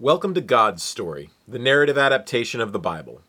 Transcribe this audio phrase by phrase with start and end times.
[0.00, 3.20] Welcome to God's Story, the narrative adaptation of the Bible.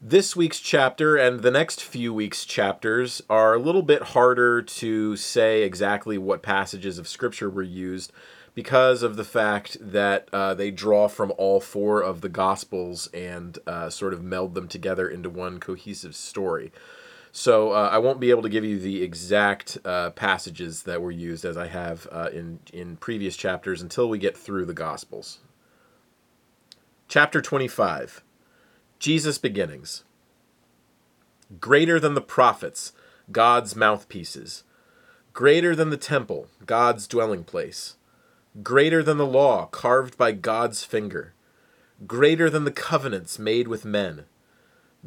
[0.00, 5.14] This week's chapter and the next few weeks' chapters are a little bit harder to
[5.14, 8.14] say exactly what passages of Scripture were used
[8.54, 13.58] because of the fact that uh, they draw from all four of the Gospels and
[13.66, 16.72] uh, sort of meld them together into one cohesive story.
[17.34, 21.10] So uh, I won't be able to give you the exact uh, passages that were
[21.10, 25.38] used as I have uh, in in previous chapters until we get through the Gospels.
[27.08, 28.22] Chapter 25
[28.98, 30.04] Jesus beginnings.
[31.58, 32.92] Greater than the prophets,
[33.30, 34.64] God's mouthpieces.
[35.32, 37.96] Greater than the temple, God's dwelling place.
[38.62, 41.32] Greater than the law carved by God's finger.
[42.06, 44.26] Greater than the covenants made with men.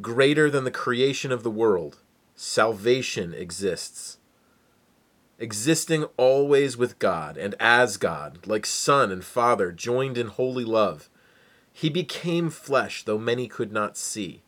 [0.00, 1.98] Greater than the creation of the world
[2.36, 4.18] salvation exists.
[5.38, 11.08] Existing always with God and as God, like Son and Father, joined in holy love,
[11.72, 14.42] he became flesh, though many could not see.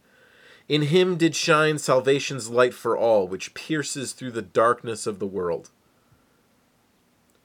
[0.69, 5.27] In him did shine salvation's light for all, which pierces through the darkness of the
[5.27, 5.71] world.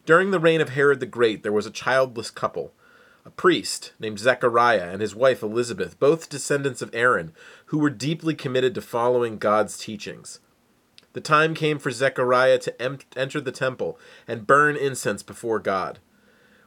[0.05, 2.73] During the reign of Herod the Great, there was a childless couple,
[3.25, 7.33] a priest named Zechariah and his wife Elizabeth, both descendants of Aaron,
[7.67, 10.39] who were deeply committed to following God's teachings.
[11.13, 15.99] The time came for Zechariah to em- enter the temple and burn incense before God.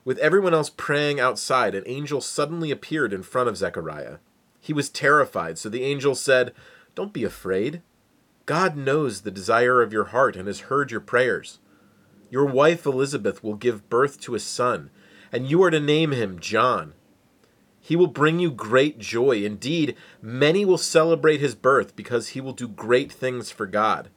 [0.05, 4.19] With everyone else praying outside, an angel suddenly appeared in front of Zechariah.
[4.61, 6.55] He was terrified, so the angel said,
[6.95, 7.83] Don't be afraid.
[8.47, 11.59] God knows the desire of your heart and has heard your prayers.
[12.31, 14.91] Your wife Elizabeth will give birth to a son
[15.37, 16.95] and you are to name him John.
[17.79, 19.45] He will bring you great joy.
[19.45, 24.09] Indeed, many will celebrate his birth because he will do great things for God.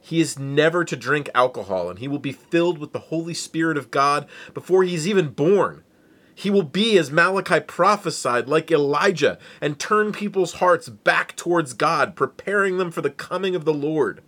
[0.00, 3.76] He is never to drink alcohol, and he will be filled with the Holy Spirit
[3.76, 5.82] of God before he is even born.
[6.32, 12.14] He will be, as Malachi prophesied, like Elijah, and turn people's hearts back towards God,
[12.14, 14.22] preparing them for the coming of the Lord.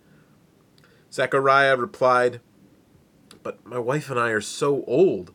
[1.12, 2.40] Zechariah replied,
[3.44, 5.32] But my wife and I are so old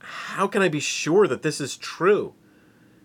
[0.00, 2.34] how can I be sure that this is true?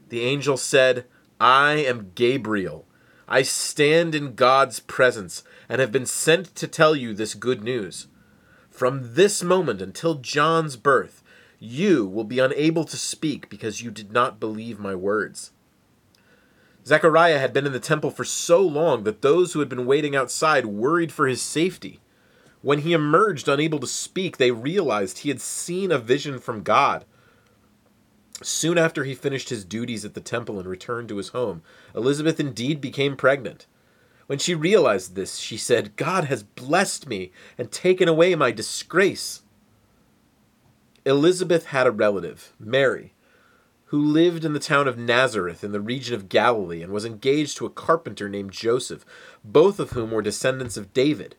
[0.09, 1.05] The angel said,
[1.39, 2.85] I am Gabriel.
[3.27, 8.07] I stand in God's presence and have been sent to tell you this good news.
[8.69, 11.23] From this moment until John's birth,
[11.59, 15.51] you will be unable to speak because you did not believe my words.
[16.85, 20.15] Zechariah had been in the temple for so long that those who had been waiting
[20.15, 22.01] outside worried for his safety.
[22.63, 27.03] When he emerged unable to speak, they realized he had seen a vision from God.
[28.41, 31.61] Soon after he finished his duties at the temple and returned to his home,
[31.93, 33.67] Elizabeth indeed became pregnant.
[34.27, 39.41] When she realized this, she said, God has blessed me and taken away my disgrace.
[41.05, 43.13] Elizabeth had a relative, Mary,
[43.87, 47.57] who lived in the town of Nazareth in the region of Galilee and was engaged
[47.57, 49.05] to a carpenter named Joseph,
[49.43, 51.35] both of whom were descendants of David.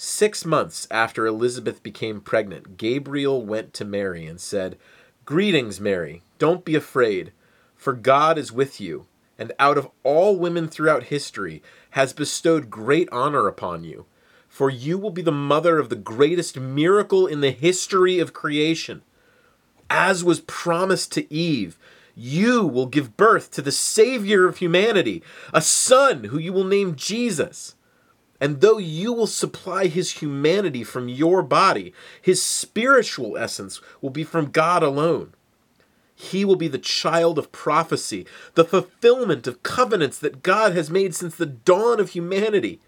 [0.00, 4.78] Six months after Elizabeth became pregnant, Gabriel went to Mary and said,
[5.24, 6.22] Greetings, Mary.
[6.38, 7.32] Don't be afraid,
[7.74, 9.06] for God is with you,
[9.36, 14.06] and out of all women throughout history has bestowed great honor upon you.
[14.48, 19.02] For you will be the mother of the greatest miracle in the history of creation.
[19.90, 21.76] As was promised to Eve,
[22.14, 26.94] you will give birth to the Savior of humanity, a son who you will name
[26.94, 27.74] Jesus.
[28.40, 34.24] And though you will supply his humanity from your body, his spiritual essence will be
[34.24, 35.34] from God alone.
[36.14, 41.14] He will be the child of prophecy, the fulfillment of covenants that God has made
[41.14, 42.80] since the dawn of humanity.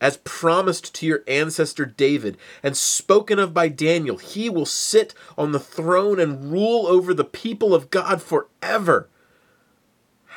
[0.00, 5.52] As promised to your ancestor David and spoken of by Daniel, he will sit on
[5.52, 9.08] the throne and rule over the people of God forever.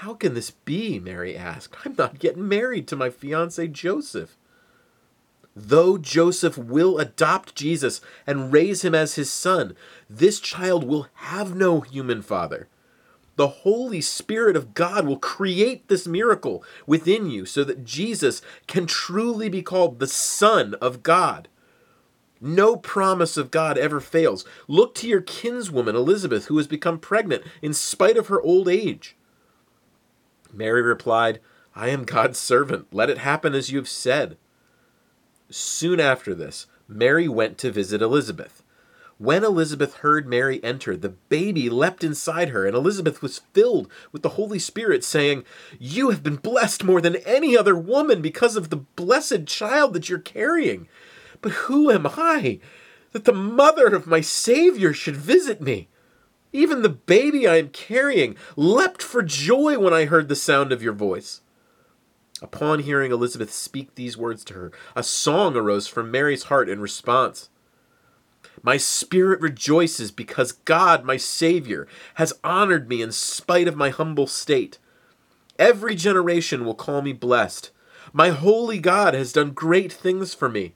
[0.01, 0.97] How can this be?
[0.97, 1.75] Mary asked.
[1.85, 4.35] I'm not getting married to my fiance Joseph.
[5.55, 9.75] Though Joseph will adopt Jesus and raise him as his son,
[10.09, 12.67] this child will have no human father.
[13.35, 18.87] The Holy Spirit of God will create this miracle within you so that Jesus can
[18.87, 21.47] truly be called the Son of God.
[22.41, 24.45] No promise of God ever fails.
[24.67, 29.15] Look to your kinswoman Elizabeth, who has become pregnant in spite of her old age.
[30.53, 31.39] Mary replied,
[31.75, 32.87] I am God's servant.
[32.91, 34.37] Let it happen as you have said.
[35.49, 38.63] Soon after this, Mary went to visit Elizabeth.
[39.17, 44.23] When Elizabeth heard Mary enter, the baby leapt inside her, and Elizabeth was filled with
[44.23, 45.43] the Holy Spirit, saying,
[45.77, 50.09] You have been blessed more than any other woman because of the blessed child that
[50.09, 50.87] you're carrying.
[51.39, 52.59] But who am I
[53.11, 55.87] that the mother of my Savior should visit me?
[56.53, 60.83] Even the baby I am carrying leapt for joy when I heard the sound of
[60.83, 61.41] your voice.
[62.41, 66.81] Upon hearing Elizabeth speak these words to her, a song arose from Mary's heart in
[66.81, 67.49] response.
[68.63, 74.27] My spirit rejoices because God, my Savior, has honored me in spite of my humble
[74.27, 74.77] state.
[75.57, 77.71] Every generation will call me blessed.
[78.13, 80.73] My holy God has done great things for me.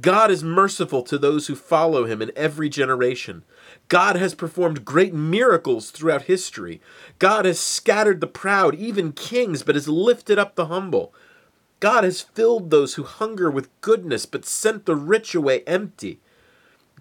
[0.00, 3.44] God is merciful to those who follow him in every generation.
[3.88, 6.80] God has performed great miracles throughout history.
[7.18, 11.14] God has scattered the proud, even kings, but has lifted up the humble.
[11.78, 16.18] God has filled those who hunger with goodness, but sent the rich away empty.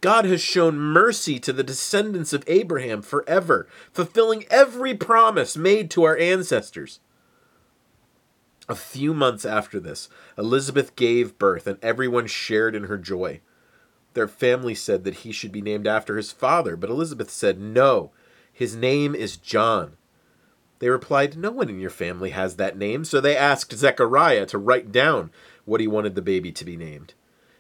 [0.02, 6.04] God has shown mercy to the descendants of Abraham forever, fulfilling every promise made to
[6.04, 7.00] our ancestors.
[8.70, 10.08] A few months after this,
[10.38, 13.42] Elizabeth gave birth, and everyone shared in her joy.
[14.14, 18.12] Their family said that he should be named after his father, but Elizabeth said, No,
[18.52, 19.98] his name is John.
[20.80, 24.58] They replied, No one in your family has that name, so they asked Zechariah to
[24.58, 25.32] write down
[25.66, 27.14] what he wanted the baby to be named.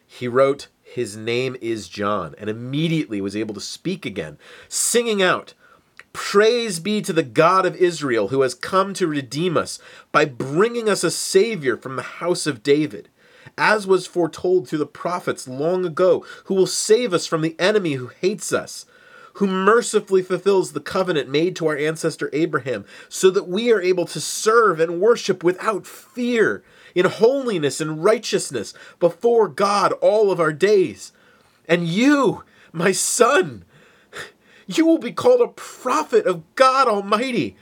[0.05, 4.38] He wrote, His name is John, and immediately was able to speak again,
[4.69, 5.53] singing out,
[6.13, 9.80] Praise be to the God of Israel, who has come to redeem us
[10.12, 13.10] by bringing us a Savior from the house of David,
[13.57, 17.94] as was foretold through the prophets long ago, who will save us from the enemy
[17.94, 18.86] who hates us,
[19.33, 24.06] who mercifully fulfills the covenant made to our ancestor Abraham, so that we are able
[24.06, 26.63] to serve and worship without fear,
[26.94, 31.12] in holiness and righteousness before God all of our days.
[31.68, 33.65] And you, my son,
[34.68, 37.56] you will be called a prophet of God Almighty.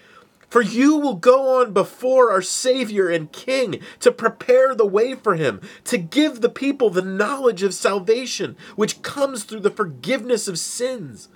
[0.50, 5.36] For you will go on before our Savior and King to prepare the way for
[5.36, 10.60] him, to give the people the knowledge of salvation, which comes through the forgiveness of
[10.60, 11.30] sins.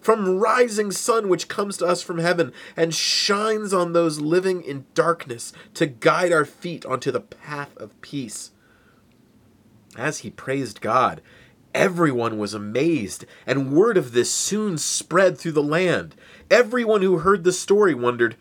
[0.00, 4.84] From rising sun which comes to us from heaven and shines on those living in
[4.94, 8.52] darkness to guide our feet onto the path of peace.
[9.96, 11.22] As he praised God,
[11.74, 16.14] Everyone was amazed, and word of this soon spread through the land.
[16.48, 18.36] Everyone who heard the story wondered,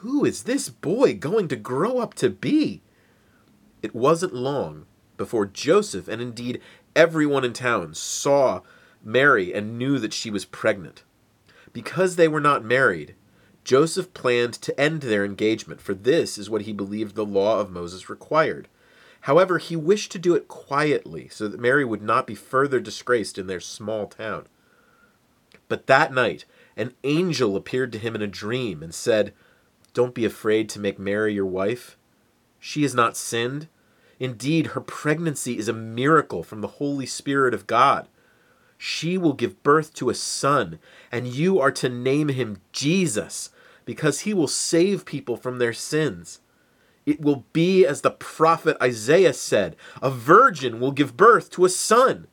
[0.00, 2.82] Who is this boy going to grow up to be?
[3.82, 4.84] It wasn't long
[5.16, 6.60] before Joseph, and indeed
[6.94, 8.60] everyone in town, saw
[9.02, 11.02] Mary and knew that she was pregnant.
[11.72, 13.14] Because they were not married,
[13.64, 17.70] Joseph planned to end their engagement, for this is what he believed the law of
[17.70, 18.68] Moses required.
[19.26, 23.38] However, he wished to do it quietly so that Mary would not be further disgraced
[23.38, 24.46] in their small town.
[25.66, 26.44] But that night,
[26.76, 29.34] an angel appeared to him in a dream and said,
[29.94, 31.98] Don't be afraid to make Mary your wife.
[32.60, 33.66] She has not sinned.
[34.20, 38.06] Indeed, her pregnancy is a miracle from the Holy Spirit of God.
[38.78, 40.78] She will give birth to a son,
[41.10, 43.50] and you are to name him Jesus,
[43.84, 46.38] because he will save people from their sins.
[47.06, 51.70] It will be as the prophet Isaiah said a virgin will give birth to a
[51.70, 52.26] son.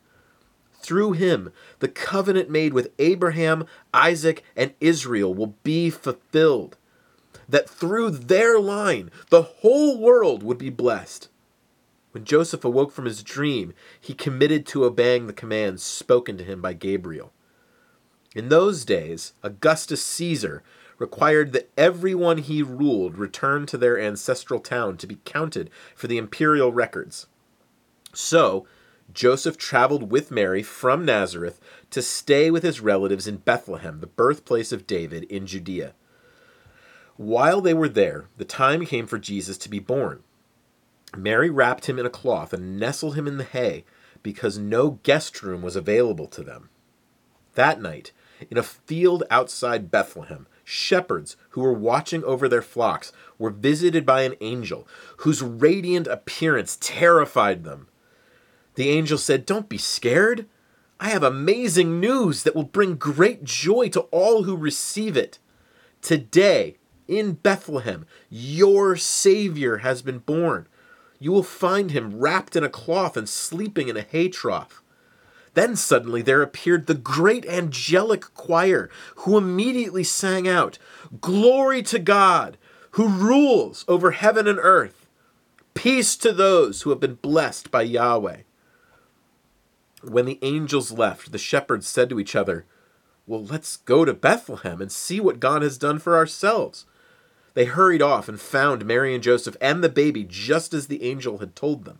[0.81, 6.75] Through him, the covenant made with Abraham, Isaac, and Israel will be fulfilled.
[7.47, 11.29] That through their line, the whole world would be blessed.
[12.11, 16.61] When Joseph awoke from his dream, he committed to obeying the commands spoken to him
[16.61, 17.31] by Gabriel.
[18.35, 20.63] In those days, Augustus Caesar
[20.97, 26.17] required that everyone he ruled return to their ancestral town to be counted for the
[26.17, 27.27] imperial records.
[28.13, 28.65] So,
[29.13, 31.59] Joseph traveled with Mary from Nazareth
[31.91, 35.93] to stay with his relatives in Bethlehem, the birthplace of David in Judea.
[37.17, 40.23] While they were there, the time came for Jesus to be born.
[41.15, 43.85] Mary wrapped him in a cloth and nestled him in the hay
[44.23, 46.69] because no guest room was available to them.
[47.53, 48.11] That night,
[48.49, 54.21] in a field outside Bethlehem, shepherds who were watching over their flocks were visited by
[54.21, 57.87] an angel whose radiant appearance terrified them.
[58.75, 60.47] The angel said, Don't be scared.
[60.99, 65.39] I have amazing news that will bring great joy to all who receive it.
[66.01, 66.77] Today,
[67.07, 70.67] in Bethlehem, your Savior has been born.
[71.19, 74.82] You will find him wrapped in a cloth and sleeping in a hay trough.
[75.53, 80.77] Then suddenly there appeared the great angelic choir, who immediately sang out,
[81.21, 82.57] Glory to God,
[82.91, 85.07] who rules over heaven and earth.
[85.73, 88.41] Peace to those who have been blessed by Yahweh.
[90.03, 92.65] When the angels left, the shepherds said to each other,
[93.25, 96.85] Well, let's go to Bethlehem and see what God has done for ourselves.
[97.53, 101.37] They hurried off and found Mary and Joseph and the baby just as the angel
[101.37, 101.99] had told them.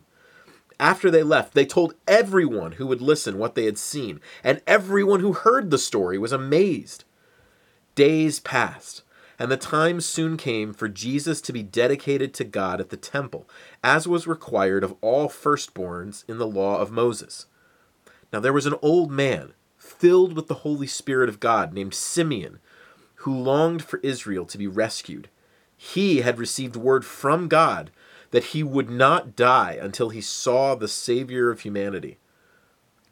[0.80, 5.20] After they left, they told everyone who would listen what they had seen, and everyone
[5.20, 7.04] who heard the story was amazed.
[7.94, 9.02] Days passed,
[9.38, 13.48] and the time soon came for Jesus to be dedicated to God at the temple,
[13.82, 17.46] as was required of all firstborns in the law of Moses.
[18.32, 22.58] Now there was an old man, filled with the Holy Spirit of God, named Simeon,
[23.16, 25.28] who longed for Israel to be rescued.
[25.76, 27.90] He had received word from God
[28.34, 32.18] that he would not die until he saw the Savior of humanity.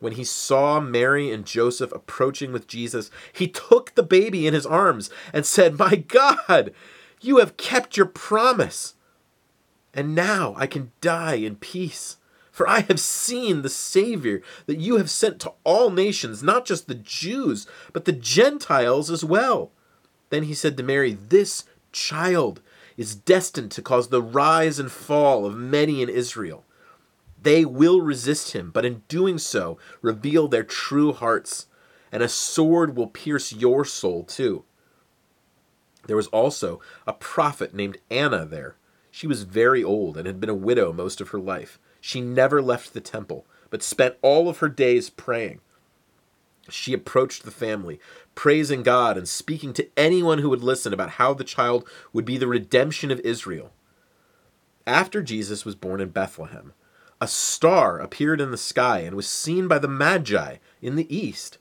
[0.00, 4.66] When he saw Mary and Joseph approaching with Jesus, he took the baby in his
[4.66, 6.74] arms and said, My God,
[7.20, 8.94] you have kept your promise.
[9.94, 12.16] And now I can die in peace.
[12.50, 16.88] For I have seen the Savior that you have sent to all nations, not just
[16.88, 19.70] the Jews, but the Gentiles as well.
[20.30, 21.62] Then he said to Mary, This
[21.92, 22.60] child
[22.96, 26.64] is destined to cause the rise and fall of many in Israel.
[27.40, 31.66] They will resist him, but in doing so, reveal their true hearts,
[32.12, 34.64] and a sword will pierce your soul too.
[36.06, 38.76] There was also a prophet named Anna there.
[39.10, 41.78] She was very old and had been a widow most of her life.
[42.00, 45.60] She never left the temple, but spent all of her days praying.
[46.68, 48.00] She approached the family,
[48.34, 52.38] praising God and speaking to anyone who would listen about how the child would be
[52.38, 53.72] the redemption of Israel.
[54.86, 56.72] After Jesus was born in Bethlehem,
[57.20, 61.58] a star appeared in the sky and was seen by the Magi in the east.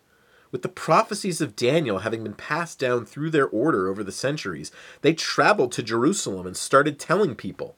[0.52, 4.72] With the prophecies of Daniel having been passed down through their order over the centuries,
[5.02, 7.78] they traveled to Jerusalem and started telling people.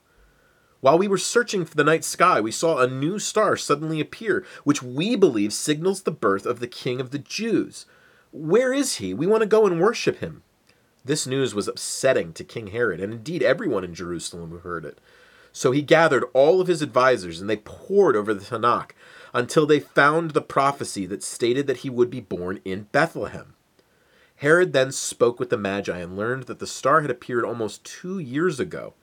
[0.80, 4.46] While we were searching for the night sky, we saw a new star suddenly appear,
[4.64, 7.86] which we believe signals the birth of the King of the Jews.
[8.34, 9.14] Where is he?
[9.14, 10.42] We want to go and worship him.
[11.06, 14.98] This news was upsetting to King Herod, and indeed everyone in Jerusalem who heard it.
[15.52, 18.92] So he gathered all of his advisers, and they pored over the Tanakh
[19.36, 23.54] until they found the prophecy that stated that he would be born in Bethlehem.
[24.38, 28.18] Herod then spoke with the Magi and learned that the star had appeared almost two
[28.18, 28.96] years ago.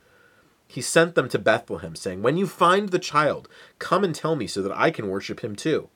[0.67, 4.49] He sent them to Bethlehem, saying, When you find the child, come and tell me
[4.49, 5.89] so that I can worship him too.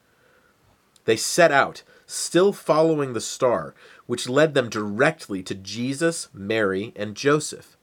[1.04, 1.82] They set out,
[2.14, 3.74] still following the star,
[4.06, 7.76] which led them directly to Jesus, Mary, and Joseph.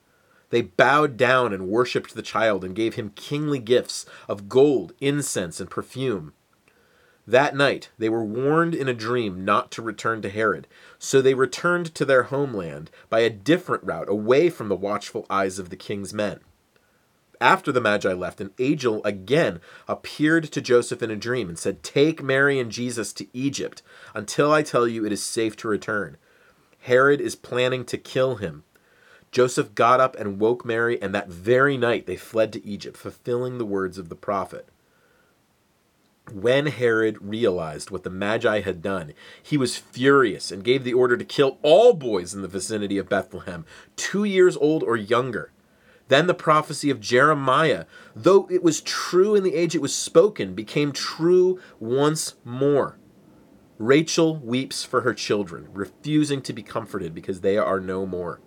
[0.50, 5.60] They bowed down and worshipped the child and gave him kingly gifts of gold, incense,
[5.60, 6.34] and perfume.
[7.26, 10.68] That night they were warned in a dream not to return to Herod,
[11.00, 15.60] so they returned to their homeland by a different route away from the watchful eyes
[15.60, 16.42] of the king's men.
[17.42, 21.84] After the Magi left, an angel again appeared to Joseph in a dream and said,
[21.84, 23.82] Take Mary and Jesus to Egypt
[24.14, 26.16] until I tell you it is safe to return.
[26.82, 28.64] Herod is planning to kill him
[29.32, 33.58] Joseph got up and woke Mary, and that very night they fled to Egypt, fulfilling
[33.58, 34.68] the words of the prophet.
[36.32, 41.18] When Herod realized what the Magi had done, he was furious and gave the order
[41.18, 45.52] to kill all boys in the vicinity of Bethlehem, two years old or younger.
[46.12, 50.54] Then the prophecy of Jeremiah, though it was true in the age it was spoken,
[50.54, 52.98] became true once more.
[53.78, 58.42] Rachel weeps for her children, refusing to be comforted because they are no more.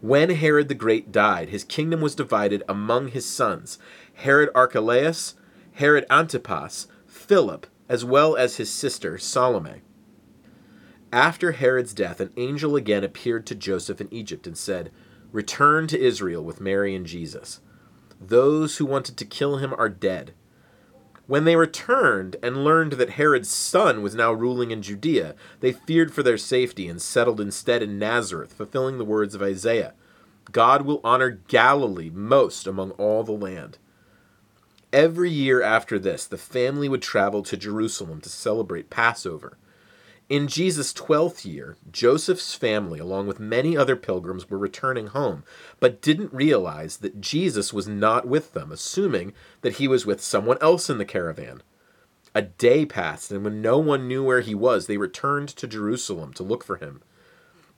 [0.00, 3.78] When Herod the Great died, his kingdom was divided among his sons
[4.14, 5.36] Herod Archelaus,
[5.74, 9.82] Herod Antipas, Philip, as well as his sister Salome.
[11.12, 14.90] After Herod's death, an angel again appeared to Joseph in Egypt and said,
[15.36, 17.60] Return to Israel with Mary and Jesus.
[18.18, 20.32] Those who wanted to kill him are dead.
[21.26, 26.14] When they returned and learned that Herod's son was now ruling in Judea, they feared
[26.14, 29.92] for their safety and settled instead in Nazareth, fulfilling the words of Isaiah
[30.52, 33.76] God will honor Galilee most among all the land.
[34.90, 39.58] Every year after this, the family would travel to Jerusalem to celebrate Passover.
[40.28, 45.44] In Jesus' twelfth year, Joseph's family, along with many other pilgrims, were returning home,
[45.78, 50.58] but didn't realize that Jesus was not with them, assuming that he was with someone
[50.60, 51.62] else in the caravan.
[52.34, 56.32] A day passed, and when no one knew where he was, they returned to Jerusalem
[56.32, 57.02] to look for him.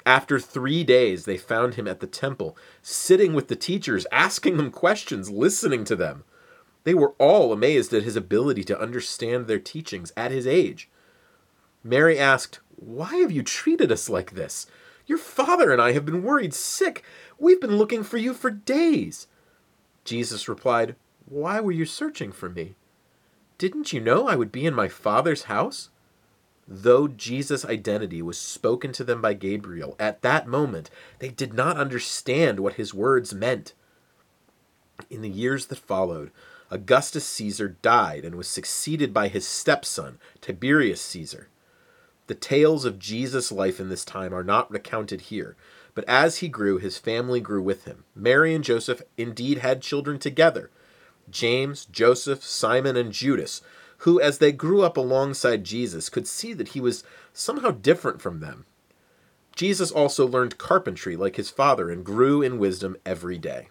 [0.07, 4.71] After three days, they found him at the temple, sitting with the teachers, asking them
[4.71, 6.25] questions, listening to them.
[6.85, 10.88] They were all amazed at his ability to understand their teachings at his age.
[11.85, 14.67] Mary asked, Why have you treated us like this?
[15.07, 17.03] Your father and I have been worried sick.
[17.39, 19.27] We've been looking for you for days.
[20.05, 22.75] Jesus replied, Why were you searching for me?
[23.57, 25.91] Didn't you know I would be in my Father's house?
[26.67, 31.79] Though Jesus' identity was spoken to them by Gabriel, at that moment they did not
[31.79, 33.73] understand what his words meant.
[35.09, 36.31] In the years that followed,
[36.71, 41.49] Augustus Caesar died and was succeeded by his stepson, Tiberius Caesar.
[42.29, 45.57] The tales of Jesus' life in this time are not recounted here,
[45.95, 48.05] but as he grew, his family grew with him.
[48.15, 50.71] Mary and Joseph indeed had children together
[51.31, 53.63] James, Joseph, Simon, and Judas,
[53.99, 58.41] who, as they grew up alongside Jesus, could see that he was somehow different from
[58.41, 58.67] them.
[59.57, 63.69] Jesus also learned carpentry like his father and grew in wisdom every day.